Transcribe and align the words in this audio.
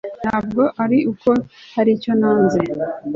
ntabwo 0.21 0.61
ari 0.83 0.97
uko 1.11 1.29
hari 1.75 1.89
icyo 1.97 2.11
nanze 2.19 2.61